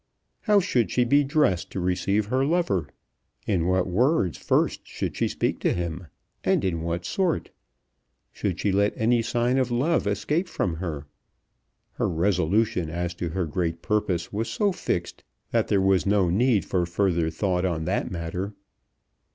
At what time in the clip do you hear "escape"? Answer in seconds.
10.07-10.47